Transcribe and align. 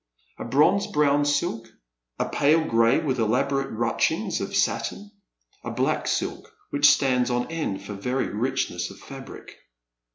A 0.39 0.45
bronze 0.45 0.87
brown 0.87 1.25
silk; 1.25 1.67
a 2.17 2.27
pale 2.27 2.65
gray, 2.65 2.97
>ith 3.07 3.19
elaborate 3.19 3.69
ruchings 3.71 4.41
of 4.41 4.55
satin; 4.55 5.11
a 5.63 5.69
black 5.69 6.07
silk, 6.07 6.51
which 6.71 6.89
stands 6.89 7.29
ou 7.29 7.45
end 7.51 7.83
for 7.83 7.93
very 7.93 8.29
richness 8.29 8.89
of 8.89 8.97
fabric. 8.97 9.59